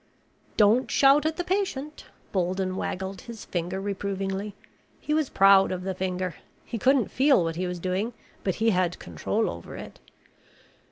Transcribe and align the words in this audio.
"Don't 0.57 0.89
shout 0.89 1.27
at 1.27 1.37
the 1.37 1.43
patient." 1.43 2.05
Bolden 2.31 2.75
waggled 2.75 3.21
his 3.21 3.45
finger 3.45 3.79
reprovingly. 3.79 4.55
He 4.99 5.13
was 5.13 5.29
proud 5.29 5.71
of 5.71 5.83
the 5.83 5.93
finger. 5.93 6.37
He 6.65 6.79
couldn't 6.79 7.11
feel 7.11 7.43
what 7.43 7.55
he 7.55 7.67
was 7.67 7.77
doing, 7.79 8.13
but 8.43 8.55
he 8.55 8.71
had 8.71 8.97
control 8.97 9.47
over 9.47 9.75
it. 9.77 9.99